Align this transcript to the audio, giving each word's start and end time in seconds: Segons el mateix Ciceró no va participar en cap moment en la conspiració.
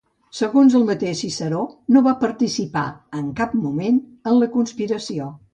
Segons 0.35 0.77
el 0.79 0.85
mateix 0.87 1.19
Ciceró 1.23 1.59
no 1.97 2.03
va 2.09 2.15
participar 2.25 2.85
en 3.21 3.31
cap 3.41 3.55
moment 3.67 4.03
en 4.33 4.41
la 4.43 4.53
conspiració. 4.57 5.33